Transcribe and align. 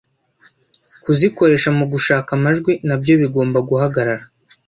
kuzikoresha 1.03 1.69
mu 1.77 1.85
gushaka 1.93 2.29
amajwi 2.37 2.71
nabyo 2.87 3.13
bigomba 3.21 3.57
guhagarara 3.69 4.23